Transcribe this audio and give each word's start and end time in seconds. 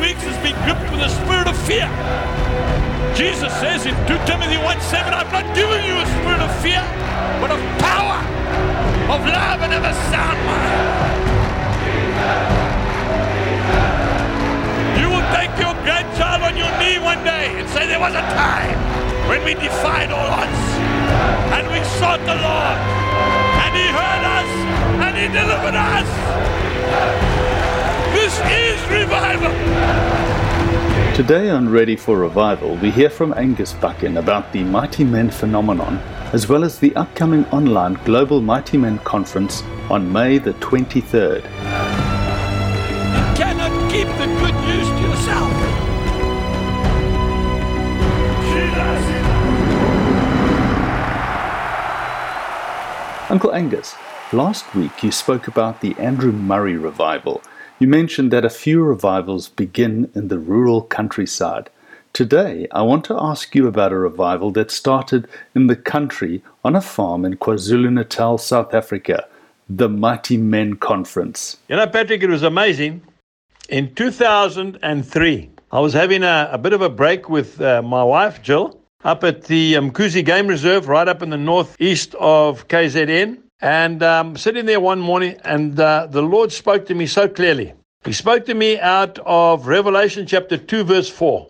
weeks 0.00 0.24
has 0.24 0.36
been 0.40 0.56
gripped 0.64 0.88
with 0.90 1.04
a 1.04 1.12
spirit 1.12 1.46
of 1.46 1.56
fear. 1.68 1.84
Jesus 3.12 3.52
says 3.60 3.84
in 3.84 3.92
2 4.08 4.16
Timothy 4.24 4.56
1 4.56 4.80
7, 4.80 5.12
I've 5.12 5.28
not 5.28 5.44
given 5.52 5.84
you 5.84 6.00
a 6.00 6.06
spirit 6.18 6.40
of 6.40 6.50
fear, 6.64 6.80
but 7.36 7.52
of 7.52 7.60
power, 7.76 8.16
of 9.12 9.20
love, 9.28 9.60
and 9.60 9.72
of 9.76 9.84
a 9.84 9.94
sound 10.08 10.40
mind. 10.48 10.80
You 14.96 15.12
will 15.12 15.26
take 15.36 15.52
your 15.60 15.76
grandchild 15.84 16.48
on 16.48 16.56
your 16.56 16.72
knee 16.80 16.96
one 16.96 17.20
day 17.22 17.60
and 17.60 17.68
say, 17.68 17.86
There 17.86 18.00
was 18.00 18.16
a 18.16 18.24
time 18.32 18.80
when 19.28 19.44
we 19.44 19.52
defied 19.52 20.10
all 20.10 20.32
odds 20.32 20.64
and 21.60 21.68
we 21.68 21.84
sought 22.00 22.24
the 22.24 22.40
Lord, 22.40 22.78
and 23.68 23.72
He 23.76 23.86
heard 23.92 24.24
us 24.24 24.50
and 25.04 25.12
He 25.12 25.28
delivered 25.28 25.76
us. 25.76 27.59
This 28.30 28.78
is 28.78 28.88
revival. 28.88 29.50
Today 31.16 31.50
on 31.50 31.68
Ready 31.68 31.96
for 31.96 32.16
Revival, 32.16 32.76
we 32.76 32.92
hear 32.92 33.10
from 33.10 33.34
Angus 33.36 33.72
Buchan 33.72 34.18
about 34.18 34.52
the 34.52 34.62
Mighty 34.62 35.02
Men 35.02 35.30
phenomenon, 35.30 35.98
as 36.32 36.48
well 36.48 36.62
as 36.62 36.78
the 36.78 36.94
upcoming 36.94 37.44
online 37.46 37.94
Global 38.04 38.40
Mighty 38.40 38.78
Men 38.78 39.00
Conference 39.00 39.64
on 39.90 40.12
May 40.12 40.38
the 40.38 40.52
23rd. 40.54 41.42
You 41.42 43.34
cannot 43.36 43.90
keep 43.90 44.06
the 44.06 44.26
good 44.38 44.54
news 44.62 44.88
to 44.88 45.08
yourself. 45.08 45.50
Uncle 53.28 53.52
Angus, 53.52 53.96
last 54.32 54.72
week 54.76 55.02
you 55.02 55.10
spoke 55.10 55.48
about 55.48 55.80
the 55.80 55.96
Andrew 55.98 56.30
Murray 56.30 56.76
revival. 56.76 57.42
You 57.80 57.88
mentioned 57.88 58.30
that 58.30 58.44
a 58.44 58.50
few 58.50 58.82
revivals 58.82 59.48
begin 59.48 60.10
in 60.14 60.28
the 60.28 60.38
rural 60.38 60.82
countryside. 60.82 61.70
Today, 62.12 62.68
I 62.72 62.82
want 62.82 63.06
to 63.06 63.16
ask 63.18 63.54
you 63.54 63.66
about 63.66 63.90
a 63.90 63.98
revival 63.98 64.50
that 64.50 64.70
started 64.70 65.26
in 65.54 65.66
the 65.66 65.76
country 65.76 66.42
on 66.62 66.76
a 66.76 66.82
farm 66.82 67.24
in 67.24 67.38
KwaZulu 67.38 67.90
Natal, 67.90 68.36
South 68.36 68.74
Africa, 68.74 69.26
the 69.66 69.88
Mighty 69.88 70.36
Men 70.36 70.76
Conference. 70.76 71.56
You 71.70 71.76
know, 71.76 71.86
Patrick, 71.86 72.22
it 72.22 72.28
was 72.28 72.42
amazing. 72.42 73.00
In 73.70 73.94
2003, 73.94 75.50
I 75.72 75.80
was 75.80 75.94
having 75.94 76.22
a, 76.22 76.50
a 76.52 76.58
bit 76.58 76.74
of 76.74 76.82
a 76.82 76.90
break 76.90 77.30
with 77.30 77.62
uh, 77.62 77.80
my 77.80 78.04
wife, 78.04 78.42
Jill, 78.42 78.78
up 79.04 79.24
at 79.24 79.44
the 79.44 79.72
Mkuzi 79.74 80.22
Game 80.22 80.48
Reserve, 80.48 80.86
right 80.86 81.08
up 81.08 81.22
in 81.22 81.30
the 81.30 81.38
northeast 81.38 82.14
of 82.16 82.68
KZN. 82.68 83.38
And 83.60 84.02
um, 84.02 84.36
sitting 84.36 84.64
there 84.66 84.80
one 84.80 85.00
morning, 85.00 85.36
and 85.44 85.78
uh, 85.78 86.06
the 86.06 86.22
Lord 86.22 86.50
spoke 86.50 86.86
to 86.86 86.94
me 86.94 87.06
so 87.06 87.28
clearly. 87.28 87.74
He 88.04 88.12
spoke 88.12 88.46
to 88.46 88.54
me 88.54 88.78
out 88.78 89.18
of 89.26 89.66
Revelation 89.66 90.26
chapter 90.26 90.56
2, 90.56 90.84
verse 90.84 91.10
4. 91.10 91.46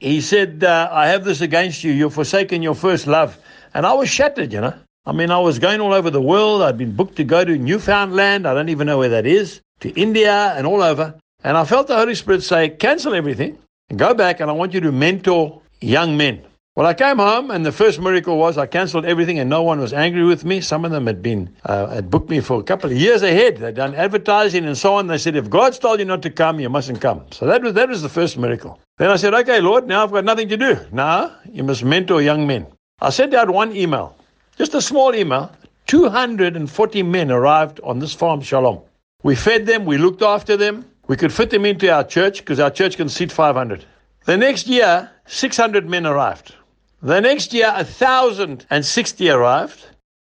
He 0.00 0.20
said, 0.20 0.64
uh, 0.64 0.88
I 0.90 1.08
have 1.08 1.24
this 1.24 1.40
against 1.40 1.84
you. 1.84 1.92
You've 1.92 2.14
forsaken 2.14 2.60
your 2.62 2.74
first 2.74 3.06
love. 3.06 3.38
And 3.72 3.86
I 3.86 3.92
was 3.92 4.08
shattered, 4.08 4.52
you 4.52 4.60
know. 4.60 4.74
I 5.06 5.12
mean, 5.12 5.30
I 5.30 5.38
was 5.38 5.60
going 5.60 5.80
all 5.80 5.92
over 5.92 6.10
the 6.10 6.20
world. 6.20 6.62
I'd 6.62 6.76
been 6.76 6.96
booked 6.96 7.16
to 7.16 7.24
go 7.24 7.44
to 7.44 7.56
Newfoundland. 7.56 8.46
I 8.46 8.54
don't 8.54 8.68
even 8.68 8.86
know 8.88 8.98
where 8.98 9.10
that 9.10 9.26
is, 9.26 9.60
to 9.80 9.90
India 9.90 10.54
and 10.56 10.66
all 10.66 10.82
over. 10.82 11.14
And 11.44 11.56
I 11.56 11.64
felt 11.64 11.86
the 11.86 11.96
Holy 11.96 12.16
Spirit 12.16 12.42
say, 12.42 12.70
cancel 12.70 13.14
everything 13.14 13.58
and 13.88 13.98
go 13.98 14.14
back, 14.14 14.40
and 14.40 14.50
I 14.50 14.54
want 14.54 14.74
you 14.74 14.80
to 14.80 14.92
mentor 14.92 15.62
young 15.80 16.16
men. 16.16 16.42
Well, 16.74 16.86
I 16.86 16.94
came 16.94 17.18
home, 17.18 17.50
and 17.50 17.66
the 17.66 17.70
first 17.70 18.00
miracle 18.00 18.38
was 18.38 18.56
I 18.56 18.64
cancelled 18.64 19.04
everything, 19.04 19.38
and 19.38 19.50
no 19.50 19.62
one 19.62 19.78
was 19.78 19.92
angry 19.92 20.24
with 20.24 20.42
me. 20.46 20.62
Some 20.62 20.86
of 20.86 20.90
them 20.90 21.06
had 21.06 21.20
been 21.20 21.54
uh, 21.66 21.88
had 21.88 22.10
booked 22.10 22.30
me 22.30 22.40
for 22.40 22.58
a 22.60 22.62
couple 22.62 22.90
of 22.90 22.96
years 22.96 23.22
ahead. 23.22 23.58
They'd 23.58 23.74
done 23.74 23.94
advertising 23.94 24.64
and 24.64 24.78
so 24.78 24.94
on. 24.94 25.06
They 25.06 25.18
said, 25.18 25.36
if 25.36 25.50
God's 25.50 25.78
told 25.78 25.98
you 25.98 26.06
not 26.06 26.22
to 26.22 26.30
come, 26.30 26.60
you 26.60 26.70
mustn't 26.70 27.02
come. 27.02 27.26
So 27.30 27.44
that 27.44 27.60
was 27.60 27.74
that 27.74 27.90
was 27.90 28.00
the 28.00 28.08
first 28.08 28.38
miracle. 28.38 28.80
Then 28.96 29.10
I 29.10 29.16
said, 29.16 29.34
okay, 29.34 29.60
Lord, 29.60 29.86
now 29.86 30.02
I've 30.02 30.12
got 30.12 30.24
nothing 30.24 30.48
to 30.48 30.56
do. 30.56 30.78
Now 30.92 31.36
you 31.44 31.62
must 31.62 31.84
mentor 31.84 32.22
young 32.22 32.46
men. 32.46 32.66
I 33.02 33.10
sent 33.10 33.34
out 33.34 33.50
one 33.50 33.76
email, 33.76 34.16
just 34.56 34.72
a 34.72 34.80
small 34.80 35.14
email. 35.14 35.52
240 35.88 37.02
men 37.02 37.30
arrived 37.30 37.80
on 37.80 37.98
this 37.98 38.14
farm, 38.14 38.40
Shalom. 38.40 38.80
We 39.22 39.34
fed 39.34 39.66
them, 39.66 39.84
we 39.84 39.98
looked 39.98 40.22
after 40.22 40.56
them. 40.56 40.86
We 41.06 41.18
could 41.18 41.34
fit 41.34 41.50
them 41.50 41.66
into 41.66 41.92
our 41.92 42.04
church 42.04 42.38
because 42.38 42.60
our 42.60 42.70
church 42.70 42.96
can 42.96 43.10
seat 43.10 43.30
500. 43.30 43.84
The 44.24 44.38
next 44.38 44.68
year, 44.68 45.10
600 45.26 45.86
men 45.86 46.06
arrived. 46.06 46.54
The 47.02 47.20
next 47.20 47.52
year, 47.52 47.72
1,060 47.72 49.30
arrived. 49.30 49.84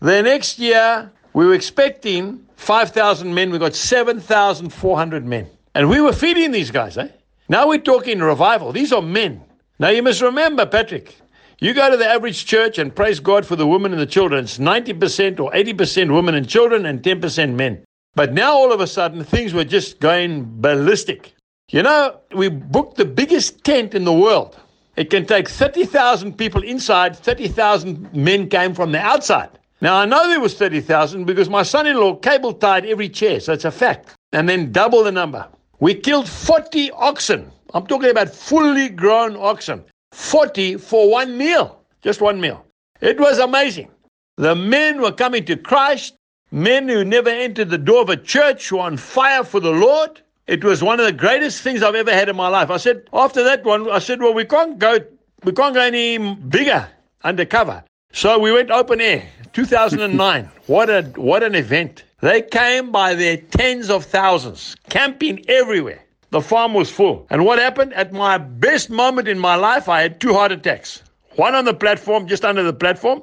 The 0.00 0.22
next 0.22 0.58
year, 0.58 1.10
we 1.32 1.46
were 1.46 1.54
expecting 1.54 2.46
5,000 2.56 3.32
men. 3.32 3.50
We 3.50 3.58
got 3.58 3.74
7,400 3.74 5.24
men. 5.24 5.48
And 5.74 5.88
we 5.88 6.02
were 6.02 6.12
feeding 6.12 6.50
these 6.50 6.70
guys, 6.70 6.98
eh? 6.98 7.08
Now 7.48 7.68
we're 7.68 7.78
talking 7.78 8.20
revival. 8.20 8.72
These 8.72 8.92
are 8.92 9.00
men. 9.00 9.42
Now 9.78 9.88
you 9.88 10.02
must 10.02 10.20
remember, 10.20 10.66
Patrick, 10.66 11.16
you 11.58 11.72
go 11.72 11.90
to 11.90 11.96
the 11.96 12.06
average 12.06 12.44
church 12.44 12.76
and 12.76 12.94
praise 12.94 13.18
God 13.18 13.46
for 13.46 13.56
the 13.56 13.66
women 13.66 13.92
and 13.92 14.00
the 14.00 14.06
children. 14.06 14.44
It's 14.44 14.58
90% 14.58 15.40
or 15.40 15.50
80% 15.52 16.14
women 16.14 16.34
and 16.34 16.46
children 16.46 16.84
and 16.84 17.02
10% 17.02 17.54
men. 17.54 17.82
But 18.14 18.34
now 18.34 18.52
all 18.52 18.72
of 18.72 18.80
a 18.80 18.86
sudden, 18.86 19.24
things 19.24 19.54
were 19.54 19.64
just 19.64 20.00
going 20.00 20.60
ballistic. 20.60 21.34
You 21.70 21.82
know, 21.82 22.20
we 22.34 22.48
booked 22.50 22.98
the 22.98 23.06
biggest 23.06 23.64
tent 23.64 23.94
in 23.94 24.04
the 24.04 24.12
world. 24.12 24.58
It 24.98 25.10
can 25.10 25.26
take 25.26 25.48
30,000 25.48 26.36
people 26.36 26.64
inside, 26.64 27.16
30,000 27.16 28.12
men 28.12 28.48
came 28.48 28.74
from 28.74 28.90
the 28.90 28.98
outside. 28.98 29.48
Now, 29.80 29.94
I 29.94 30.04
know 30.06 30.28
there 30.28 30.40
was 30.40 30.54
30,000 30.54 31.24
because 31.24 31.48
my 31.48 31.62
son-in-law 31.62 32.16
cable 32.16 32.52
tied 32.52 32.84
every 32.84 33.08
chair, 33.08 33.38
so 33.38 33.52
it's 33.52 33.64
a 33.64 33.70
fact. 33.70 34.16
And 34.32 34.48
then 34.48 34.72
double 34.72 35.04
the 35.04 35.12
number. 35.12 35.46
We 35.78 35.94
killed 35.94 36.28
40 36.28 36.90
oxen. 36.90 37.48
I'm 37.74 37.86
talking 37.86 38.10
about 38.10 38.30
fully 38.30 38.88
grown 38.88 39.36
oxen. 39.36 39.84
40 40.10 40.78
for 40.78 41.08
one 41.08 41.38
meal, 41.38 41.80
just 42.02 42.20
one 42.20 42.40
meal. 42.40 42.66
It 43.00 43.20
was 43.20 43.38
amazing. 43.38 43.92
The 44.36 44.56
men 44.56 45.00
were 45.00 45.12
coming 45.12 45.44
to 45.44 45.56
Christ, 45.56 46.16
men 46.50 46.88
who 46.88 47.04
never 47.04 47.30
entered 47.30 47.70
the 47.70 47.78
door 47.78 48.02
of 48.02 48.08
a 48.08 48.16
church, 48.16 48.72
were 48.72 48.80
on 48.80 48.96
fire 48.96 49.44
for 49.44 49.60
the 49.60 49.70
Lord. 49.70 50.22
It 50.48 50.64
was 50.64 50.82
one 50.82 50.98
of 50.98 51.04
the 51.04 51.12
greatest 51.12 51.60
things 51.60 51.82
I've 51.82 51.94
ever 51.94 52.10
had 52.10 52.30
in 52.30 52.36
my 52.36 52.48
life. 52.48 52.70
I 52.70 52.78
said, 52.78 53.02
after 53.12 53.44
that 53.44 53.64
one, 53.64 53.90
I 53.90 53.98
said, 53.98 54.20
well, 54.20 54.32
we 54.32 54.46
can't 54.46 54.78
go, 54.78 54.98
we 55.44 55.52
can't 55.52 55.74
go 55.74 55.80
any 55.82 56.16
bigger 56.34 56.88
undercover. 57.22 57.84
So 58.12 58.38
we 58.38 58.50
went 58.50 58.70
open 58.70 59.02
air, 59.02 59.28
2009. 59.52 60.50
what 60.66 60.88
a, 60.88 61.02
what 61.16 61.42
an 61.42 61.54
event. 61.54 62.02
They 62.20 62.40
came 62.40 62.90
by 62.90 63.14
their 63.14 63.36
tens 63.36 63.90
of 63.90 64.06
thousands, 64.06 64.74
camping 64.88 65.44
everywhere. 65.48 66.00
The 66.30 66.40
farm 66.40 66.72
was 66.72 66.90
full. 66.90 67.26
And 67.28 67.44
what 67.44 67.58
happened? 67.58 67.92
At 67.92 68.14
my 68.14 68.38
best 68.38 68.88
moment 68.88 69.28
in 69.28 69.38
my 69.38 69.54
life, 69.54 69.86
I 69.86 70.00
had 70.00 70.18
two 70.18 70.32
heart 70.32 70.50
attacks. 70.50 71.02
One 71.36 71.54
on 71.54 71.66
the 71.66 71.74
platform, 71.74 72.26
just 72.26 72.44
under 72.46 72.62
the 72.62 72.72
platform, 72.72 73.20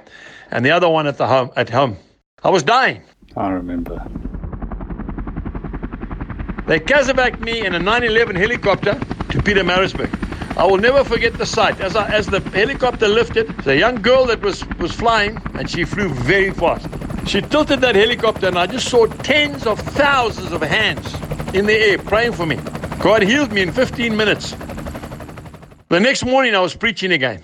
and 0.52 0.64
the 0.64 0.72
other 0.72 0.88
one 0.88 1.08
at 1.08 1.18
the 1.18 1.28
home 1.28 1.50
at 1.56 1.70
home. 1.70 1.98
I 2.44 2.50
was 2.50 2.62
dying. 2.62 3.02
I 3.36 3.50
remember. 3.50 4.00
They 6.68 6.80
casevaced 6.80 7.40
me 7.42 7.64
in 7.64 7.76
a 7.76 7.80
911 7.80 8.36
helicopter 8.36 8.94
to 8.94 9.38
Pietermaritzburg. 9.38 10.58
I 10.58 10.66
will 10.66 10.78
never 10.78 11.04
forget 11.04 11.34
the 11.34 11.46
sight. 11.46 11.80
As, 11.80 11.96
I, 11.96 12.08
as 12.10 12.28
the 12.28 12.40
helicopter 12.40 13.08
lifted, 13.08 13.56
the 13.60 13.78
young 13.78 14.02
girl 14.02 14.26
that 14.26 14.42
was, 14.42 14.66
was 14.80 14.92
flying, 14.92 15.40
and 15.54 15.70
she 15.70 15.84
flew 15.84 16.10
very 16.10 16.52
fast. 16.52 16.88
She 17.28 17.42
tilted 17.42 17.82
that 17.82 17.96
helicopter, 17.96 18.48
and 18.48 18.58
I 18.58 18.66
just 18.66 18.90
saw 18.90 19.06
tens 19.06 19.68
of 19.68 19.80
thousands 19.80 20.52
of 20.54 20.62
hands 20.62 21.14
in 21.54 21.66
the 21.66 21.74
air 21.74 21.98
praying 22.00 22.34
for 22.34 22.46
me. 22.46 22.56
God 23.00 23.22
healed 23.22 23.52
me 23.52 23.62
in 23.62 23.72
15 23.72 24.16
minutes. 24.16 24.56
The 25.90 26.00
next 26.00 26.26
morning, 26.26 26.56
I 26.56 26.62
was 26.62 26.76
preaching 26.76 27.12
again. 27.12 27.44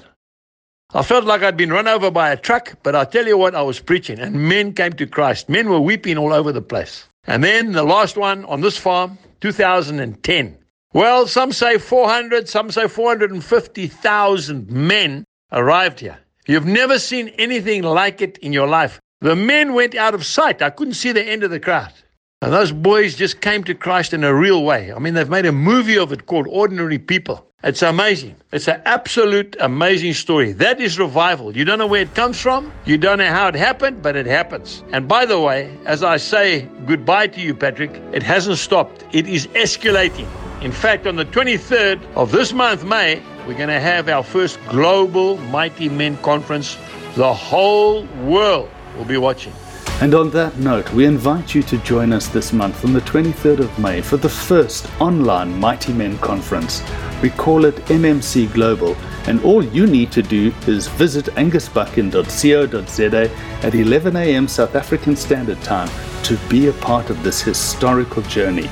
I 0.94 1.04
felt 1.04 1.26
like 1.26 1.44
I'd 1.44 1.58
been 1.58 1.72
run 1.72 1.88
over 1.88 2.10
by 2.10 2.32
a 2.32 2.38
truck, 2.38 2.74
but 2.82 2.96
I 2.96 3.06
tell 3.06 3.28
you 3.28 3.38
what, 3.38 3.54
I 3.54 3.62
was 3.62 3.80
preaching, 3.80 4.20
and 4.20 4.50
men 4.50 4.74
came 4.74 4.94
to 4.94 5.06
Christ. 5.06 5.48
Men 5.48 5.70
were 5.70 5.80
weeping 5.80 6.18
all 6.18 6.34
over 6.34 6.52
the 6.52 6.62
place. 6.62 7.08
And 7.26 7.44
then 7.44 7.72
the 7.72 7.84
last 7.84 8.18
one 8.18 8.46
on 8.46 8.62
this 8.62 8.78
farm, 8.78 9.18
2010. 9.42 10.58
Well, 10.94 11.28
some 11.28 11.52
say 11.52 11.78
400, 11.78 12.50
some 12.50 12.72
say 12.72 12.88
450,000 12.88 14.70
men 14.70 15.24
arrived 15.52 16.00
here. 16.00 16.20
You've 16.48 16.66
never 16.66 17.00
seen 17.00 17.30
anything 17.38 17.84
like 17.84 18.22
it 18.22 18.38
in 18.40 18.52
your 18.52 18.68
life. 18.68 19.00
The 19.22 19.36
men 19.36 19.74
went 19.74 19.96
out 19.96 20.16
of 20.16 20.26
sight. 20.26 20.62
I 20.62 20.72
couldn't 20.72 20.96
see 20.96 21.12
the 21.12 21.24
end 21.24 21.44
of 21.44 21.52
the 21.52 21.60
crowd. 21.60 21.94
And 22.44 22.52
those 22.52 22.72
boys 22.72 23.16
just 23.16 23.40
came 23.42 23.64
to 23.66 23.76
Christ 23.76 24.14
in 24.14 24.24
a 24.24 24.34
real 24.34 24.64
way. 24.64 24.92
I 24.92 24.98
mean, 24.98 25.14
they've 25.14 25.30
made 25.30 25.46
a 25.46 25.52
movie 25.52 25.96
of 25.96 26.12
it 26.12 26.26
called 26.26 26.48
Ordinary 26.50 26.98
People. 26.98 27.46
It's 27.64 27.84
amazing. 27.84 28.36
It's 28.52 28.68
an 28.68 28.82
absolute 28.86 29.56
amazing 29.60 30.16
story. 30.16 30.52
That 30.54 30.82
is 30.82 30.98
revival. 30.98 31.56
You 31.56 31.66
don't 31.66 31.78
know 31.78 31.86
where 31.86 32.02
it 32.02 32.16
comes 32.16 32.42
from. 32.42 32.74
You 32.86 32.98
don't 32.98 33.20
know 33.20 33.28
how 33.28 33.48
it 33.50 33.54
happened, 33.54 34.02
but 34.02 34.16
it 34.16 34.26
happens. 34.26 34.84
And 34.92 35.08
by 35.08 35.28
the 35.28 35.40
way, 35.40 35.78
as 35.86 36.02
I 36.02 36.18
say 36.18 36.68
goodbye 36.88 37.28
to 37.28 37.40
you, 37.40 37.54
Patrick, 37.54 37.92
it 38.12 38.24
hasn't 38.24 38.58
stopped. 38.58 39.06
It 39.12 39.28
is 39.28 39.46
escalating. 39.50 40.28
In 40.64 40.72
fact, 40.72 41.06
on 41.06 41.18
the 41.18 41.26
23rd 41.26 42.02
of 42.16 42.32
this 42.32 42.54
month, 42.54 42.84
May, 42.84 43.22
we're 43.46 43.54
going 43.54 43.70
to 43.70 43.80
have 43.80 44.10
our 44.10 44.24
first 44.24 44.60
global 44.68 45.38
Mighty 45.38 45.90
Men 45.90 46.18
conference. 46.24 46.76
The 47.14 47.36
whole 47.36 48.06
world 48.26 48.68
will 48.98 49.06
be 49.06 49.18
watching. 49.18 49.54
And 50.02 50.16
on 50.16 50.32
that 50.32 50.58
note, 50.58 50.92
we 50.94 51.06
invite 51.06 51.54
you 51.54 51.62
to 51.62 51.78
join 51.78 52.12
us 52.12 52.28
this 52.28 52.52
month 52.54 52.84
on 52.84 52.92
the 52.92 53.02
23rd 53.02 53.60
of 53.60 53.78
May 53.78 54.02
for 54.02 54.18
the 54.18 54.28
first 54.28 54.90
online 55.00 55.56
Mighty 55.60 55.94
Men 55.94 56.18
conference. 56.18 56.82
We 57.22 57.30
call 57.30 57.66
it 57.66 57.76
MMC 57.86 58.52
Global, 58.52 58.96
and 59.28 59.40
all 59.44 59.64
you 59.64 59.86
need 59.86 60.12
to 60.14 60.24
do 60.24 60.52
is 60.66 60.88
visit 60.88 61.26
angusbuchan.co.za 61.36 63.30
at 63.64 63.76
11 63.76 64.16
a.m. 64.16 64.48
South 64.48 64.74
African 64.74 65.16
Standard 65.16 65.62
Time 65.62 65.90
to 66.24 66.36
be 66.50 66.70
a 66.70 66.74
part 66.74 67.12
of 67.12 67.22
this 67.22 67.44
historical 67.44 68.24
journey. 68.24 68.68